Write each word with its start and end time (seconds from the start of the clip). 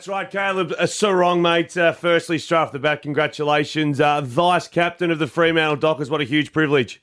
That's 0.00 0.08
right, 0.08 0.30
Caleb 0.30 0.72
uh, 0.80 1.14
wrong, 1.14 1.42
mate. 1.42 1.76
Uh, 1.76 1.92
firstly, 1.92 2.38
straight 2.38 2.56
off 2.56 2.72
the 2.72 2.78
bat, 2.78 3.02
congratulations. 3.02 4.00
Uh, 4.00 4.22
Vice 4.22 4.66
captain 4.66 5.10
of 5.10 5.18
the 5.18 5.26
Fremantle 5.26 5.76
Dockers. 5.76 6.08
What 6.08 6.22
a 6.22 6.24
huge 6.24 6.54
privilege. 6.54 7.02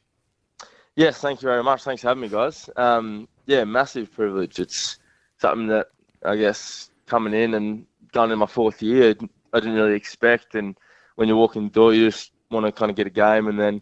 Yes, 0.96 1.20
thank 1.20 1.44
you 1.44 1.48
very 1.48 1.64
much. 1.64 1.84
Thanks 1.84 2.02
for 2.02 2.08
having 2.08 2.22
me, 2.22 2.28
guys. 2.28 2.72
Um, 2.76 3.28
yeah, 3.46 3.66
massive 3.66 4.12
privilege. 4.12 4.58
It's 4.58 4.98
something 5.38 5.68
that 5.68 5.92
I 6.26 6.38
guess 6.38 6.90
coming 7.06 7.36
in 7.36 7.54
and 7.54 7.86
going 8.14 8.32
in 8.32 8.40
my 8.40 8.48
fourth 8.48 8.82
year, 8.82 9.14
I 9.54 9.60
didn't 9.60 9.76
really 9.76 9.94
expect. 9.94 10.56
And 10.56 10.76
when 11.18 11.28
you 11.28 11.38
walk 11.38 11.56
in 11.56 11.66
the 11.66 11.70
door, 11.70 11.94
you 11.94 12.08
just 12.08 12.32
want 12.50 12.66
to 12.66 12.72
kind 12.72 12.90
of 12.90 12.98
get 12.98 13.06
a 13.06 13.12
game. 13.12 13.48
And 13.48 13.60
then 13.60 13.80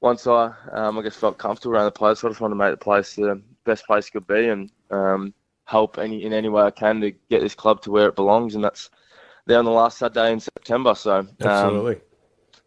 once 0.00 0.26
I, 0.26 0.52
um, 0.72 0.98
I 0.98 1.02
guess, 1.02 1.14
felt 1.14 1.38
comfortable 1.38 1.76
around 1.76 1.84
the 1.84 1.92
place, 1.92 2.24
I 2.24 2.28
just 2.28 2.40
wanted 2.40 2.54
to 2.54 2.58
make 2.58 2.72
the 2.72 2.76
place 2.76 3.14
the 3.14 3.40
best 3.62 3.86
place 3.86 4.10
could 4.10 4.26
be 4.26 4.48
and 4.48 4.68
um, 4.90 5.32
help 5.68 5.98
any 5.98 6.24
in 6.24 6.32
any 6.32 6.48
way 6.48 6.62
I 6.62 6.70
can 6.70 7.00
to 7.02 7.10
get 7.30 7.42
this 7.42 7.54
club 7.54 7.82
to 7.82 7.90
where 7.90 8.08
it 8.08 8.16
belongs. 8.16 8.54
And 8.54 8.64
that's 8.64 8.90
there 9.46 9.58
on 9.58 9.66
the 9.66 9.70
last 9.70 9.98
Saturday 9.98 10.32
in 10.32 10.40
September. 10.40 10.94
So 10.94 11.26
um, 11.42 11.96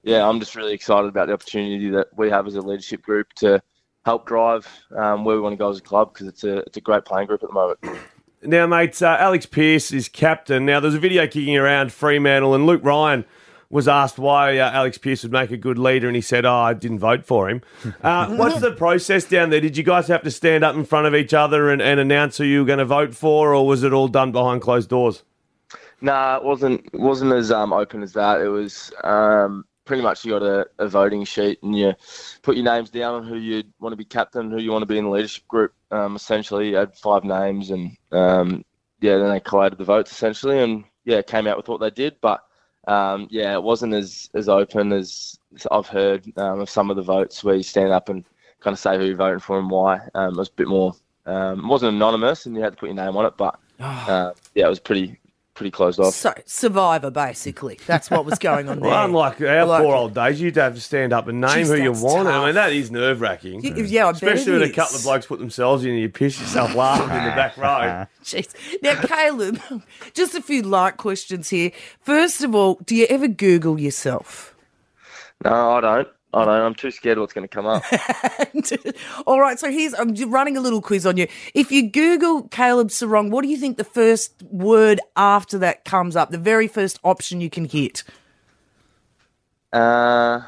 yeah, 0.04 0.28
I'm 0.28 0.40
just 0.40 0.56
really 0.56 0.74
excited 0.74 1.08
about 1.08 1.28
the 1.28 1.34
opportunity 1.34 1.90
that 1.90 2.08
we 2.16 2.30
have 2.30 2.48
as 2.48 2.56
a 2.56 2.62
leadership 2.62 3.02
group 3.02 3.34
to 3.38 3.62
help 4.06 4.28
drive 4.28 4.68
um, 4.96 5.26
where 5.26 5.36
we 5.36 5.42
want 5.42 5.54
to 5.54 5.58
go 5.58 5.70
as 5.70 5.80
a 5.80 5.82
club 5.82 6.14
because 6.14 6.28
it's 6.28 6.44
a 6.44 6.58
it's 6.60 6.78
a 6.78 6.82
great 6.82 7.06
playing 7.06 7.28
group 7.28 7.42
at 7.44 7.50
the 7.50 7.54
moment. 7.54 7.80
Now, 8.44 8.66
mate, 8.66 9.02
uh, 9.02 9.18
Alex 9.20 9.46
Pearce 9.46 9.92
is 9.92 10.10
captain. 10.10 10.66
Now, 10.66 10.80
there's 10.80 10.96
a 10.96 11.00
video 11.00 11.28
kicking 11.28 11.58
around 11.58 11.92
Fremantle, 11.92 12.56
and 12.56 12.66
Luke 12.66 12.82
Ryan 12.84 13.26
was 13.72 13.88
asked 13.88 14.20
why 14.20 14.58
uh, 14.58 14.70
Alex 14.72 14.98
Pearce 14.98 15.24
would 15.24 15.32
make 15.32 15.50
a 15.50 15.58
good 15.58 15.80
leader, 15.80 16.08
and 16.08 16.16
he 16.16 16.22
said, 16.22 16.46
"Oh, 16.46 16.54
I 16.54 16.74
didn't 16.74 17.00
vote 17.00 17.26
for 17.26 17.50
him." 17.50 17.62
Uh, 18.02 18.36
what's 18.36 18.60
the 18.60 18.72
process 18.72 19.26
down 19.26 19.52
there? 19.52 19.62
Did 19.62 19.78
you 19.78 19.84
guys 19.84 20.08
have 20.08 20.24
to 20.24 20.32
stand 20.32 20.64
up 20.64 20.76
in 20.76 20.86
front 20.86 21.06
of 21.06 21.14
each 21.14 21.34
other 21.34 21.70
and, 21.70 21.82
and 21.82 22.00
announce 22.00 22.38
who 22.38 22.44
you 22.44 22.60
were 22.60 22.66
going 22.66 22.80
to 22.80 22.86
vote 22.86 23.14
for, 23.14 23.54
or 23.54 23.68
was 23.68 23.84
it 23.84 23.94
all 23.94 24.08
done 24.08 24.32
behind 24.32 24.62
closed 24.62 24.90
doors? 24.90 25.24
Nah, 26.02 26.38
it 26.38 26.44
wasn't 26.44 26.86
it 26.92 27.00
wasn't 27.00 27.34
as 27.34 27.52
um, 27.52 27.74
open 27.74 28.02
as 28.02 28.14
that. 28.14 28.42
It 28.42 28.48
was 28.48 28.92
um, 29.04 29.66
pretty 29.86 30.02
much 30.02 30.26
you 30.26 30.32
got 30.32 30.44
a, 30.44 30.68
a, 30.80 30.88
voting 30.88 31.24
sheet 31.24 31.62
and 31.62 31.78
you 31.78 31.94
put 32.42 32.56
your 32.56 32.66
names 32.66 32.90
down 32.90 33.16
on 33.16 33.24
who 33.24 33.38
you 33.38 33.64
want 33.80 33.94
to 33.94 33.98
be 33.98 34.06
captain, 34.06 34.50
who 34.50 34.58
you 34.58 34.72
want 34.72 34.82
to 34.82 34.88
be 34.88 34.98
in 34.98 35.06
the 35.06 35.12
leadership 35.12 35.48
group. 35.48 35.74
Um, 35.92 36.16
essentially, 36.16 36.70
you 36.70 36.76
had 36.76 36.96
five 36.96 37.24
names, 37.24 37.70
and 37.70 37.96
um, 38.12 38.66
yeah, 39.00 39.18
then 39.18 39.30
they 39.30 39.40
collated 39.40 39.78
the 39.78 39.86
votes 39.86 40.12
essentially, 40.12 40.60
and 40.60 40.84
yeah, 41.06 41.22
came 41.22 41.46
out 41.46 41.58
with 41.58 41.68
what 41.68 41.80
they 41.80 41.92
did. 41.92 42.16
But 42.20 42.44
um, 42.88 43.28
yeah, 43.30 43.54
it 43.54 43.64
wasn't 43.64 43.94
as 43.94 44.30
as 44.34 44.50
open 44.50 44.92
as 44.92 45.40
I've 45.72 45.88
heard 45.88 46.26
um, 46.38 46.62
of 46.62 46.70
some 46.70 46.90
of 46.90 46.96
the 46.96 47.02
votes 47.04 47.44
where 47.44 47.56
you 47.56 47.64
stand 47.64 47.92
up 47.92 48.10
and 48.10 48.26
kind 48.60 48.74
of 48.74 48.80
say 48.80 48.98
who 48.98 49.06
you're 49.06 49.16
voting 49.16 49.40
for 49.40 49.60
and 49.60 49.70
why. 49.70 50.00
Um, 50.16 50.34
it 50.34 50.38
was 50.38 50.50
a 50.50 50.54
bit 50.54 50.68
more. 50.68 50.94
Um, 51.26 51.60
it 51.60 51.68
wasn't 51.68 51.96
anonymous, 51.96 52.46
and 52.46 52.56
you 52.56 52.62
had 52.62 52.74
to 52.74 52.78
put 52.80 52.88
your 52.88 52.96
name 52.96 53.16
on 53.16 53.26
it, 53.26 53.38
but 53.38 53.60
uh, 53.80 54.32
yeah, 54.56 54.66
it 54.66 54.70
was 54.70 54.80
pretty 54.80 55.20
pretty 55.62 55.72
closed 55.72 56.00
off. 56.00 56.16
So 56.16 56.34
Survivor, 56.46 57.12
basically. 57.12 57.78
That's 57.86 58.10
what 58.10 58.26
was 58.26 58.40
going 58.40 58.68
on 58.68 58.80
there. 58.82 58.90
well, 58.90 59.06
unlike 59.06 59.40
our 59.42 59.66
like, 59.66 59.84
poor 59.84 59.96
old 59.96 60.16
days, 60.16 60.42
you'd 60.42 60.56
have 60.56 60.74
to 60.74 60.82
stand 60.82 61.14
up 61.14 61.28
and 61.28 61.40
name 61.40 61.58
geez, 61.58 61.70
who 61.70 61.76
you 61.76 61.92
want. 61.92 62.28
I 62.28 62.46
mean, 62.46 62.56
that 62.56 62.74
is 62.74 62.90
nerve 62.90 63.22
wracking. 63.22 63.62
Yeah, 63.64 64.10
especially 64.10 64.54
when 64.54 64.64
a 64.64 64.74
couple 64.74 64.96
of 64.96 65.04
blokes 65.04 65.28
put 65.28 65.38
themselves 65.38 65.84
in 65.84 65.92
and 65.92 66.00
you 66.00 66.10
piss 66.10 66.40
yourself 66.40 66.74
laughing 66.74 67.16
in 67.16 67.24
the 67.26 67.32
back 67.32 67.58
row. 67.58 68.08
Jeez. 68.24 68.54
Now, 68.82 69.00
Caleb, 69.02 69.62
just 70.14 70.34
a 70.34 70.42
few 70.42 70.64
light 70.64 70.98
questions 70.98 71.50
here. 71.50 71.72
First 72.00 72.44
of 72.44 72.56
all, 72.56 72.80
do 72.86 72.96
you 72.96 73.06
ever 73.08 73.28
Google 73.28 73.80
yourself? 73.80 74.56
No, 75.46 75.74
I 75.74 75.82
don't. 75.82 76.08
I 76.34 76.46
don't. 76.46 76.62
I'm 76.62 76.76
too 76.76 76.92
scared 76.92 77.18
what's 77.18 77.34
going 77.34 77.48
to 77.48 77.54
come 77.54 77.66
up. 77.66 77.84
All 79.28 79.40
right. 79.40 79.60
So 79.60 79.70
here's 79.70 79.94
I'm 79.94 80.14
running 80.32 80.56
a 80.56 80.62
little 80.62 80.82
quiz 80.82 81.06
on 81.06 81.18
you. 81.18 81.28
If 81.54 81.72
you 81.72 81.90
Google 81.90 82.48
Caleb 82.48 82.88
Serong, 82.88 83.32
what 83.32 83.42
do 83.42 83.50
you 83.50 83.58
think 83.58 83.78
the 83.78 83.84
first 83.84 84.42
word 84.44 85.02
after 85.16 85.58
that 85.58 85.84
comes 85.84 86.16
up? 86.16 86.30
The 86.30 86.38
very 86.38 86.68
first 86.68 87.00
option 87.04 87.42
you 87.42 87.50
can 87.50 87.66
hit. 87.66 88.04
Uh, 89.74 90.42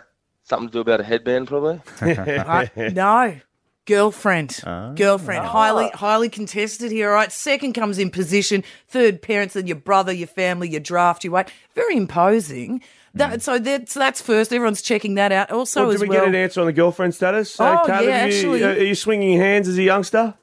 something 0.44 0.70
to 0.70 0.74
do 0.74 0.80
about 0.80 1.02
a 1.02 1.04
headband, 1.04 1.48
probably. 1.48 1.82
uh, 2.02 2.68
no. 2.78 3.40
Girlfriend, 3.86 4.62
uh, 4.66 4.94
girlfriend, 4.94 5.46
highly, 5.46 5.90
highly 5.90 6.30
contested 6.30 6.90
here. 6.90 7.10
All 7.10 7.16
right, 7.16 7.30
second 7.34 7.74
comes 7.74 8.00
in 8.00 8.12
position. 8.12 8.64
Third, 8.88 9.22
parents, 9.22 9.56
then 9.56 9.68
your 9.68 9.76
brother, 9.76 10.14
your 10.14 10.28
family, 10.28 10.70
your 10.70 10.80
draft, 10.80 11.26
your 11.26 11.34
weight. 11.34 11.52
Very 11.76 11.98
imposing. 11.98 12.82
That, 13.16 13.44
so 13.44 13.60
that's 13.60 13.94
that's 13.94 14.22
first. 14.22 14.52
Everyone's 14.52 14.82
checking 14.82 15.16
that 15.16 15.32
out. 15.32 15.52
Also, 15.52 15.84
well, 15.84 15.92
did 15.92 16.02
we 16.02 16.10
well, 16.10 16.22
get 16.22 16.30
an 16.30 16.36
answer 16.36 16.62
on 16.62 16.66
the 16.66 16.74
girlfriend 16.74 17.14
status? 17.14 17.60
Oh 17.60 17.66
uh, 17.66 18.02
yeah, 18.02 18.10
actually, 18.10 18.60
you, 18.60 18.68
are 18.68 18.84
you 18.84 18.96
swinging 18.96 19.38
hands 19.38 19.68
as 19.68 19.78
a 19.78 19.84
youngster? 19.84 20.34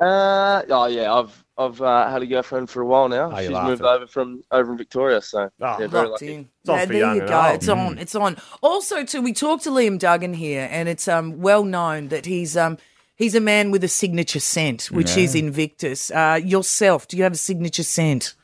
Uh, 0.00 0.62
oh 0.70 0.86
yeah, 0.86 1.12
I've 1.12 1.44
I've 1.58 1.82
uh, 1.82 2.10
had 2.10 2.22
a 2.22 2.26
girlfriend 2.26 2.70
for 2.70 2.80
a 2.80 2.86
while 2.86 3.08
now. 3.08 3.30
Oh, 3.30 3.38
She's 3.38 3.50
moved 3.50 3.82
over 3.82 4.06
from 4.06 4.42
over 4.50 4.72
in 4.72 4.78
Victoria, 4.78 5.20
so 5.20 5.50
oh, 5.60 5.76
yeah, 5.78 5.86
very 5.86 6.08
lucky. 6.08 6.34
In. 6.34 6.48
Yeah, 6.64 6.84
there 6.86 7.14
you 7.14 7.20
go. 7.20 7.44
It's 7.48 7.66
mm. 7.66 7.76
on. 7.76 7.98
It's 7.98 8.14
on. 8.14 8.38
Also, 8.62 9.04
too, 9.04 9.20
we 9.20 9.34
talked 9.34 9.64
to 9.64 9.70
Liam 9.70 9.98
Duggan 9.98 10.32
here, 10.32 10.68
and 10.70 10.88
it's 10.88 11.08
um 11.08 11.40
well 11.42 11.62
known 11.62 12.08
that 12.08 12.24
he's 12.24 12.56
um 12.56 12.78
he's 13.16 13.34
a 13.34 13.40
man 13.40 13.70
with 13.70 13.84
a 13.84 13.88
signature 13.88 14.40
scent, 14.40 14.90
which 14.90 15.16
yeah. 15.16 15.24
is 15.24 15.34
Invictus. 15.34 16.10
Uh, 16.10 16.40
yourself, 16.42 17.06
do 17.06 17.18
you 17.18 17.22
have 17.22 17.34
a 17.34 17.36
signature 17.36 17.84
scent? 17.84 18.34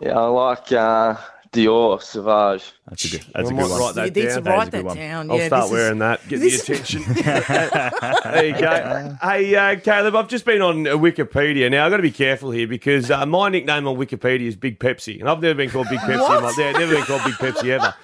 Yeah, 0.00 0.18
I 0.18 0.26
like 0.26 0.72
uh, 0.72 1.16
Dior 1.52 2.00
Sauvage. 2.00 2.72
That's 2.88 3.04
a 3.04 3.08
good. 3.10 3.26
That's 3.34 3.50
a 3.50 3.52
good 3.52 3.70
one. 3.70 3.78
Write 3.78 3.94
that 3.94 4.16
you 4.16 4.22
down. 4.22 4.44
write 4.44 4.70
that, 4.70 4.84
that 4.84 4.94
down. 4.94 5.30
I'll 5.30 5.46
start 5.46 5.70
wearing 5.70 5.96
is, 5.96 6.00
that. 6.00 6.28
Get 6.28 6.40
the 6.40 6.54
attention. 6.54 7.02
there 8.32 8.46
you 8.46 8.58
go. 8.58 9.16
Hey, 9.20 9.54
uh, 9.54 9.78
Caleb, 9.80 10.16
I've 10.16 10.28
just 10.28 10.46
been 10.46 10.62
on 10.62 10.84
Wikipedia. 10.84 11.70
Now 11.70 11.84
I've 11.84 11.90
got 11.90 11.98
to 11.98 12.02
be 12.02 12.10
careful 12.10 12.52
here 12.52 12.66
because 12.66 13.10
uh, 13.10 13.26
my 13.26 13.50
nickname 13.50 13.86
on 13.86 13.96
Wikipedia 13.96 14.46
is 14.46 14.56
Big 14.56 14.78
Pepsi, 14.78 15.20
and 15.20 15.28
I've 15.28 15.42
never 15.42 15.54
been 15.54 15.68
called 15.68 15.90
Big 15.90 15.98
Pepsi. 16.00 16.36
in 16.36 16.42
my, 16.42 16.54
yeah, 16.56 16.72
never 16.72 16.94
been 16.94 17.04
called 17.04 17.24
Big 17.24 17.34
Pepsi 17.34 17.68
ever. 17.68 17.94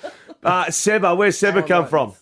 Uh, 0.42 0.70
Seba, 0.70 1.14
where's 1.14 1.38
Seba 1.38 1.62
come 1.62 1.86
from? 1.86 2.12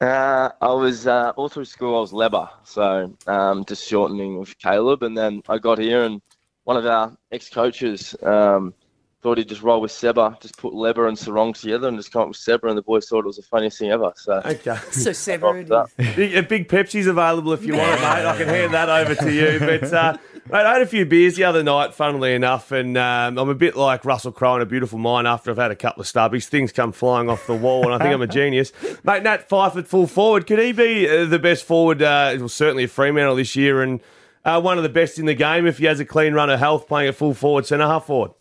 Uh, 0.00 0.50
I 0.60 0.72
was 0.72 1.08
uh, 1.08 1.32
all 1.36 1.48
through 1.48 1.64
school. 1.64 1.96
I 1.96 2.00
was 2.00 2.12
Leber, 2.12 2.48
so 2.62 3.12
um, 3.26 3.64
just 3.64 3.86
shortening 3.86 4.38
with 4.38 4.56
Caleb, 4.58 5.02
and 5.02 5.18
then 5.18 5.42
I 5.48 5.58
got 5.58 5.78
here, 5.78 6.04
and 6.04 6.22
one 6.64 6.76
of 6.76 6.86
our 6.86 7.16
ex-coaches. 7.32 8.14
Um, 8.22 8.74
thought 9.22 9.38
he'd 9.38 9.48
just 9.48 9.62
roll 9.62 9.80
with 9.80 9.92
Seba, 9.92 10.36
just 10.40 10.56
put 10.56 10.74
Leber 10.74 11.06
and 11.06 11.16
Serong 11.16 11.58
together 11.58 11.86
and 11.86 11.96
just 11.96 12.10
come 12.10 12.22
up 12.22 12.28
with 12.28 12.36
Seba, 12.36 12.66
and 12.66 12.76
the 12.76 12.82
boys 12.82 13.08
thought 13.08 13.20
it 13.20 13.26
was 13.26 13.36
the 13.36 13.42
funniest 13.42 13.78
thing 13.78 13.90
ever. 13.90 14.12
So, 14.16 14.42
okay. 14.44 14.76
so 14.90 15.12
Seba, 15.12 15.86
big, 15.96 16.48
big 16.48 16.68
Pepsi's 16.68 17.06
available 17.06 17.52
if 17.52 17.64
you 17.64 17.74
want 17.74 17.92
it, 17.92 18.00
mate. 18.00 18.26
I 18.26 18.36
can 18.36 18.48
hand 18.48 18.74
that 18.74 18.88
over 18.88 19.14
to 19.14 19.32
you. 19.32 19.60
But 19.60 19.92
uh, 19.92 20.18
mate, 20.50 20.66
I 20.66 20.72
had 20.72 20.82
a 20.82 20.86
few 20.86 21.06
beers 21.06 21.36
the 21.36 21.44
other 21.44 21.62
night, 21.62 21.94
funnily 21.94 22.34
enough, 22.34 22.72
and 22.72 22.98
um, 22.98 23.38
I'm 23.38 23.48
a 23.48 23.54
bit 23.54 23.76
like 23.76 24.04
Russell 24.04 24.32
Crowe 24.32 24.56
in 24.56 24.62
A 24.62 24.66
Beautiful 24.66 24.98
Mind. 24.98 25.28
After 25.28 25.52
I've 25.52 25.56
had 25.56 25.70
a 25.70 25.76
couple 25.76 26.00
of 26.00 26.08
stubbies, 26.08 26.46
things 26.46 26.72
come 26.72 26.90
flying 26.90 27.30
off 27.30 27.46
the 27.46 27.54
wall, 27.54 27.84
and 27.84 27.94
I 27.94 27.98
think 27.98 28.12
I'm 28.12 28.22
a 28.22 28.26
genius. 28.26 28.72
mate, 29.04 29.22
Nat 29.22 29.48
Fyfe 29.48 29.76
at 29.76 29.86
full 29.86 30.08
forward, 30.08 30.48
could 30.48 30.58
he 30.58 30.72
be 30.72 31.08
uh, 31.08 31.26
the 31.26 31.38
best 31.38 31.64
forward? 31.64 32.02
Uh, 32.02 32.34
well, 32.38 32.48
certainly 32.48 32.84
a 32.84 32.88
Fremantle 32.88 33.36
this 33.36 33.54
year, 33.54 33.82
and 33.82 34.00
uh, 34.44 34.60
one 34.60 34.78
of 34.78 34.82
the 34.82 34.88
best 34.88 35.20
in 35.20 35.26
the 35.26 35.34
game 35.34 35.64
if 35.64 35.78
he 35.78 35.84
has 35.84 36.00
a 36.00 36.04
clean 36.04 36.34
run 36.34 36.50
of 36.50 36.58
health, 36.58 36.88
playing 36.88 37.08
a 37.08 37.12
full 37.12 37.34
forward, 37.34 37.66
centre 37.66 37.86
half 37.86 38.06
forward. 38.06 38.32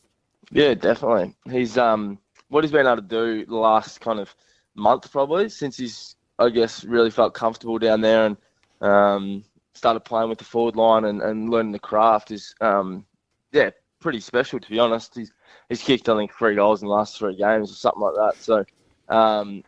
Yeah, 0.51 0.73
definitely. 0.73 1.35
He's 1.49 1.77
um 1.77 2.19
what 2.49 2.63
he's 2.63 2.71
been 2.71 2.85
able 2.85 2.97
to 2.97 3.01
do 3.01 3.45
the 3.45 3.55
last 3.55 4.01
kind 4.01 4.19
of 4.19 4.33
month 4.75 5.11
probably 5.11 5.49
since 5.49 5.77
he's 5.77 6.15
I 6.39 6.49
guess 6.49 6.83
really 6.83 7.11
felt 7.11 7.33
comfortable 7.33 7.77
down 7.79 8.01
there 8.01 8.25
and 8.25 8.37
um, 8.81 9.43
started 9.73 10.01
playing 10.01 10.29
with 10.29 10.39
the 10.39 10.43
forward 10.45 10.75
line 10.75 11.05
and, 11.05 11.21
and 11.21 11.49
learning 11.49 11.71
the 11.71 11.79
craft 11.79 12.31
is 12.31 12.53
um, 12.61 13.05
yeah 13.51 13.69
pretty 13.99 14.19
special 14.19 14.59
to 14.59 14.69
be 14.69 14.79
honest. 14.79 15.15
He's 15.15 15.31
he's 15.69 15.81
kicked 15.81 16.09
I 16.09 16.17
think 16.17 16.33
three 16.33 16.55
goals 16.55 16.81
in 16.81 16.87
the 16.87 16.93
last 16.93 17.17
three 17.17 17.35
games 17.35 17.71
or 17.71 17.75
something 17.75 18.01
like 18.01 18.15
that. 18.15 18.33
So 18.41 18.65
um, 19.07 19.63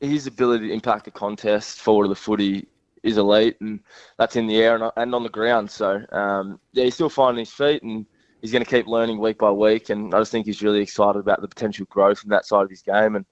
his 0.00 0.26
ability 0.26 0.68
to 0.68 0.74
impact 0.74 1.06
the 1.06 1.10
contest 1.10 1.80
forward 1.80 2.04
of 2.04 2.10
the 2.10 2.16
footy 2.16 2.68
is 3.02 3.16
elite 3.16 3.56
and 3.60 3.80
that's 4.18 4.36
in 4.36 4.46
the 4.46 4.58
air 4.58 4.76
and, 4.76 4.92
and 4.96 5.14
on 5.14 5.22
the 5.24 5.28
ground. 5.28 5.70
So 5.70 6.00
um, 6.12 6.60
yeah, 6.72 6.84
he's 6.84 6.94
still 6.94 7.08
finding 7.08 7.44
his 7.44 7.52
feet 7.52 7.82
and 7.82 8.06
he's 8.40 8.52
going 8.52 8.64
to 8.64 8.70
keep 8.70 8.86
learning 8.86 9.18
week 9.18 9.38
by 9.38 9.50
week, 9.50 9.90
and 9.90 10.14
I 10.14 10.18
just 10.18 10.32
think 10.32 10.46
he's 10.46 10.62
really 10.62 10.80
excited 10.80 11.18
about 11.18 11.40
the 11.40 11.48
potential 11.48 11.86
growth 11.90 12.22
in 12.24 12.30
that 12.30 12.46
side 12.46 12.62
of 12.62 12.70
his 12.70 12.82
game. 12.82 13.16
And 13.16 13.26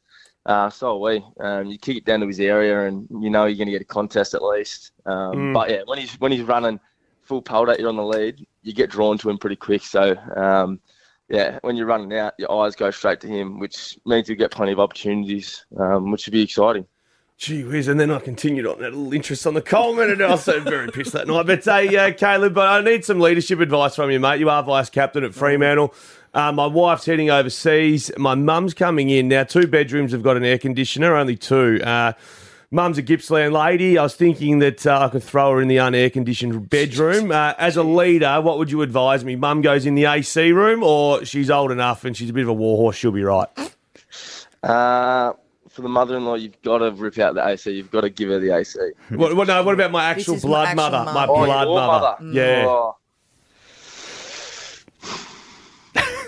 uh, 0.45 0.71
so 0.71 0.97
are 0.97 0.99
we. 0.99 1.25
Um, 1.41 1.67
you 1.67 1.79
kick 1.79 1.97
it 1.97 2.05
down 2.05 2.21
to 2.21 2.27
his 2.27 2.41
area, 2.41 2.87
and 2.87 3.07
you 3.11 3.31
know 3.31 3.47
you're 3.47 3.57
going 3.57 3.67
to 3.67 3.73
get 3.73 3.83
a 3.83 3.87
contest 3.87 4.35
at 4.35 4.43
least. 4.43 4.93
Um, 5.05 5.35
mm. 5.35 5.55
But 5.55 5.71
yeah, 5.71 5.83
when 5.87 5.99
he's 5.99 6.15
when 6.21 6.33
he's 6.33 6.43
running 6.43 6.81
full 7.23 7.43
pelt 7.43 7.69
at 7.69 7.81
you 7.81 7.89
on 7.89 7.97
the 7.97 8.05
lead, 8.05 8.47
you 8.63 8.73
get 8.73 8.91
drawn 8.91 9.19
to 9.19 9.31
him 9.31 9.39
pretty 9.39 9.57
quick. 9.57 9.83
So 9.83 10.15
um, 10.37 10.81
yeah, 11.29 11.59
when 11.63 11.77
you're 11.77 11.87
running 11.87 12.17
out, 12.17 12.35
your 12.39 12.53
eyes 12.53 12.77
go 12.77 12.91
straight 12.91 13.21
to 13.21 13.27
him, 13.27 13.59
which 13.59 13.99
means 14.07 14.29
you 14.29 14.37
get 14.37 14.53
plenty 14.53 14.73
of 14.73 14.81
opportunities, 14.81 15.67
um, 15.79 16.11
which 16.11 16.23
should 16.23 16.33
be 16.33 16.43
exciting. 16.43 16.87
Gee 17.39 17.65
whiz, 17.65 17.87
and 17.87 18.01
then 18.01 18.11
I 18.11 18.19
continued 18.19 18.67
on 18.67 18.79
that 18.81 18.95
little 18.95 19.13
interest 19.13 19.47
on 19.47 19.53
the 19.53 19.61
Coleman, 19.61 20.11
and 20.11 20.23
I 20.23 20.31
was 20.31 20.45
so 20.45 20.59
very 20.61 20.89
pissed 20.91 21.13
that 21.13 21.27
night. 21.29 21.47
But 21.47 21.65
hey, 21.65 21.95
uh, 21.95 22.13
Caleb, 22.15 22.55
but 22.55 22.67
I 22.67 22.81
need 22.81 23.05
some 23.05 23.21
leadership 23.21 23.61
advice 23.61 23.95
from 23.95 24.11
you, 24.11 24.19
mate. 24.19 24.41
You 24.41 24.49
are 24.49 24.63
vice 24.63 24.89
captain 24.89 25.23
at 25.23 25.35
Fremantle. 25.35 25.93
Uh, 26.33 26.53
my 26.53 26.67
wife's 26.67 27.05
heading 27.05 27.29
overseas. 27.29 28.11
My 28.17 28.35
mum's 28.35 28.73
coming 28.73 29.11
in 29.11 29.29
now. 29.29 29.45
Two 29.45 29.67
bedrooms 29.67 30.13
have 30.13 30.23
got 30.23 30.39
an 30.39 30.45
air 30.45 30.59
conditioner, 30.59 31.15
only 31.15 31.37
two. 31.37 31.81
Uh, 31.85 32.13
Mum's 32.71 32.99
a 32.99 33.03
Gippsland 33.03 33.53
lady. 33.53 33.97
I 33.97 34.03
was 34.03 34.15
thinking 34.17 34.59
that 34.59 34.87
uh, 34.87 35.03
I 35.03 35.09
could 35.09 35.23
throw 35.23 35.53
her 35.53 35.61
in 35.61 35.69
the 35.69 35.77
unair 35.77 36.13
conditioned 36.13 36.69
bedroom. 36.69 37.31
Uh, 37.31 37.55
as 37.59 37.77
a 37.77 37.83
leader, 37.83 38.41
what 38.41 38.59
would 38.59 38.71
you 38.71 38.83
advise 38.83 39.25
me? 39.25 39.37
Mum 39.37 39.61
goes 39.61 39.87
in 39.87 39.95
the 39.95 40.07
AC 40.07 40.53
room, 40.53 40.83
or 40.83 41.25
she's 41.25 41.49
old 41.49 41.71
enough 41.71 42.05
and 42.05 42.17
she's 42.17 42.31
a 42.31 42.33
bit 42.33 42.43
of 42.43 42.49
a 42.49 42.55
warhorse, 42.55 42.97
she'll 42.97 43.13
be 43.13 43.23
right. 43.23 43.49
Uh, 44.63 45.35
for 45.77 45.83
the 45.83 45.89
mother-in-law, 45.89 46.35
you've 46.37 46.61
got 46.63 46.79
to 46.79 46.91
rip 46.91 47.19
out 47.19 47.35
the 47.35 47.47
AC. 47.47 47.71
You've 47.71 47.91
got 47.91 48.01
to 48.01 48.11
give 48.11 48.31
her 48.31 48.39
the 48.41 48.51
AC. 48.57 48.79
what, 49.11 49.37
what, 49.37 49.47
no, 49.47 49.63
what 49.63 49.75
about 49.75 49.91
my 49.93 50.05
actual 50.05 50.35
is 50.35 50.45
my 50.45 50.49
blood 50.49 50.69
actual 50.69 50.77
mother? 50.91 51.05
mum. 51.05 51.15
My 51.15 51.27
Oh, 51.27 51.45
blood 51.45 51.67
your 51.69 51.77
mother. 51.77 52.17
mother. 52.23 52.33
Yeah. 52.33 52.65
Oh, 52.67 52.97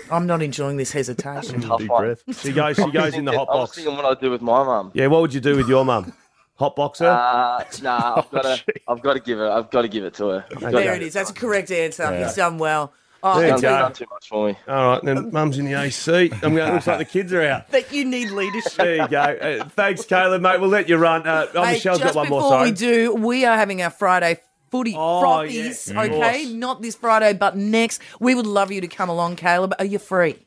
I'm 0.11 0.25
not 0.27 0.41
enjoying 0.41 0.77
this 0.77 0.91
hesitation. 0.91 1.61
tough 1.61 1.79
Deep 1.79 1.89
one. 1.89 2.03
breath. 2.03 2.39
She 2.41 2.51
goes. 2.51 2.75
She 2.77 2.91
goes 2.91 3.13
in 3.15 3.25
the 3.25 3.31
hot 3.31 3.47
box. 3.47 3.55
I 3.55 3.59
was 3.59 3.69
box. 3.69 3.75
thinking 3.77 3.95
what 3.95 4.05
I'd 4.05 4.19
do 4.21 4.31
with 4.31 4.41
my 4.41 4.63
mum. 4.63 4.91
Yeah. 4.93 5.07
What 5.07 5.21
would 5.21 5.33
you 5.33 5.39
do 5.39 5.55
with 5.55 5.67
your 5.67 5.83
mum? 5.85 6.13
Hot 6.55 6.75
box 6.75 6.99
her. 6.99 7.07
Uh, 7.07 7.63
nah, 7.81 8.15
I've 8.17 8.31
got 8.31 8.41
to. 8.43 8.63
I've 8.87 9.01
got 9.01 9.13
to 9.13 9.19
give 9.19 9.37
her. 9.37 9.49
I've 9.51 9.69
got 9.71 9.83
to 9.83 9.87
give 9.87 10.03
it 10.03 10.13
to 10.15 10.27
her. 10.29 10.45
I've 10.51 10.71
There 10.71 10.93
it 10.95 11.01
is. 11.03 11.13
That's 11.13 11.29
a 11.29 11.33
correct 11.33 11.71
answer. 11.71 12.03
Yeah. 12.03 12.25
He's 12.25 12.35
done 12.35 12.57
well. 12.57 12.91
Oh, 13.21 13.39
There 13.39 13.49
you 13.55 13.61
go. 13.61 13.69
done 13.69 13.93
too 13.93 14.05
much 14.09 14.29
for 14.29 14.47
me. 14.47 14.57
All 14.67 14.87
right. 14.91 15.03
Then 15.03 15.31
mum's 15.31 15.57
in 15.57 15.65
the 15.65 15.73
AC. 15.73 16.31
I'm 16.41 16.55
going. 16.55 16.73
Looks 16.73 16.87
like 16.87 16.99
the 16.99 17.05
kids 17.05 17.33
are 17.33 17.41
out. 17.41 17.69
that 17.71 17.91
you 17.91 18.05
need 18.05 18.31
leadership. 18.31 18.73
There 18.75 18.95
you 18.95 19.07
go. 19.07 19.19
Uh, 19.19 19.65
thanks, 19.69 20.05
Caleb, 20.05 20.41
mate. 20.41 20.59
We'll 20.61 20.69
let 20.69 20.87
you 20.87 20.97
run. 20.97 21.27
Uh, 21.27 21.47
oh, 21.53 21.63
Hey, 21.65 21.73
Michelle's 21.73 21.99
just 21.99 22.13
got 22.13 22.19
one 22.21 22.25
before 22.27 22.41
more. 22.41 22.49
Sorry. 22.51 22.69
we 22.69 22.75
do, 22.75 23.15
we 23.15 23.45
are 23.45 23.57
having 23.57 23.81
our 23.81 23.89
Friday 23.89 24.39
footy 24.71 24.93
Oh, 24.95 25.21
frothies, 25.23 25.91
yeah, 25.93 26.01
okay? 26.03 26.45
Not 26.53 26.81
this 26.81 26.95
Friday, 26.95 27.33
but 27.33 27.57
next. 27.57 28.01
We 28.19 28.35
would 28.35 28.47
love 28.47 28.71
you 28.71 28.79
to 28.81 28.87
come 28.87 29.09
along, 29.09 29.35
Caleb. 29.35 29.73
Are 29.79 29.85
you 29.85 29.99
free? 29.99 30.37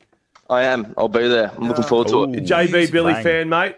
I 0.49 0.63
am. 0.63 0.93
I'll 0.97 1.07
be 1.09 1.27
there. 1.27 1.51
I'm 1.55 1.67
looking 1.67 1.83
forward 1.83 2.07
to 2.07 2.15
Ooh. 2.17 2.23
it. 2.33 2.43
JB 2.43 2.91
Billy 2.91 3.13
Bang. 3.13 3.23
fan, 3.23 3.49
mate. 3.49 3.75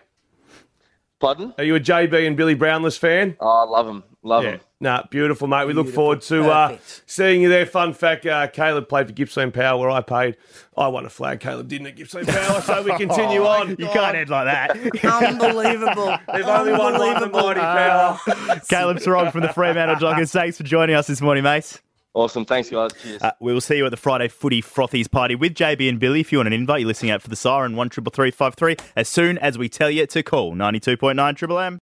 Pardon? 1.19 1.53
Are 1.57 1.63
you 1.63 1.75
a 1.75 1.79
JB 1.79 2.27
and 2.27 2.35
Billy 2.37 2.55
Brownless 2.55 2.97
fan? 2.97 3.35
Oh, 3.39 3.47
I 3.47 3.63
love 3.69 3.87
him. 3.87 4.03
Love 4.23 4.43
Yeah. 4.43 4.51
him. 4.51 4.59
Nah, 4.85 5.01
beautiful, 5.09 5.47
mate. 5.47 5.65
We 5.65 5.73
look 5.73 5.89
forward 5.89 6.21
to 6.21 6.43
uh, 6.47 6.77
seeing 7.07 7.41
you 7.41 7.49
there. 7.49 7.65
Fun 7.65 7.91
fact 7.91 8.23
uh, 8.27 8.45
Caleb 8.45 8.87
played 8.87 9.07
for 9.07 9.13
Gippsland 9.13 9.51
Power, 9.55 9.79
where 9.79 9.89
I 9.89 10.01
paid. 10.01 10.37
I 10.77 10.87
won 10.89 11.07
a 11.07 11.09
flag. 11.09 11.39
Caleb 11.39 11.67
didn't 11.67 11.87
at 11.87 11.95
Gippsland 11.95 12.27
Power, 12.27 12.61
so 12.61 12.83
we 12.83 12.91
continue 12.95 13.41
Oh, 13.45 13.47
on. 13.47 13.69
You 13.71 13.87
can't 13.87 14.15
end 14.15 14.29
like 14.29 14.45
that. 14.45 14.77
Unbelievable. 15.03 16.15
They've 16.33 16.45
only 16.45 16.73
won 16.73 16.99
one 16.99 17.15
the 17.15 17.23
Unbelievable. 17.23 17.41
mighty 17.41 17.59
power. 17.61 18.19
Caleb 18.69 18.97
Serong 18.97 19.31
from 19.31 19.41
the 19.41 19.49
Fremantle 19.51 19.95
Dockers. 19.97 20.31
Thanks 20.31 20.57
for 20.57 20.63
joining 20.63 20.95
us 20.95 21.07
this 21.07 21.19
morning, 21.19 21.43
mate. 21.43 21.81
Awesome. 22.13 22.45
Thanks, 22.45 22.69
guys. 22.69 22.91
Cheers. 23.01 23.23
Uh, 23.23 23.31
we 23.41 23.53
will 23.53 23.61
see 23.61 23.77
you 23.77 23.85
at 23.85 23.89
the 23.89 23.97
Friday 23.97 24.27
Footy 24.27 24.61
Frothies 24.61 25.09
party 25.09 25.33
with 25.33 25.55
JB 25.55 25.89
and 25.89 25.99
Billy. 25.99 26.19
If 26.19 26.31
you 26.31 26.37
want 26.37 26.47
an 26.47 26.53
invite, 26.53 26.81
you're 26.81 26.87
listening 26.87 27.09
out 27.11 27.23
for 27.23 27.27
the 27.29 27.35
siren 27.35 27.75
one 27.75 27.89
triple 27.89 28.11
three 28.11 28.29
five 28.29 28.53
three. 28.53 28.75
As 28.95 29.09
soon 29.09 29.39
as 29.39 29.57
we 29.57 29.67
tell 29.67 29.89
you 29.89 30.05
to 30.05 30.21
call 30.21 30.53
ninety 30.53 30.79
two 30.79 30.95
point 30.95 31.15
nine 31.17 31.33
Triple 31.33 31.57
M. 31.57 31.79